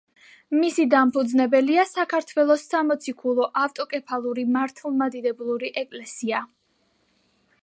მისი 0.59 0.85
დამფუძნებელია 0.93 1.83
საქართველოს 1.89 2.65
სამოციქულო 2.73 3.47
ავტოკეფალური 3.67 4.49
მართლმადიდებელი 4.57 5.75
ეკლესია. 5.85 6.47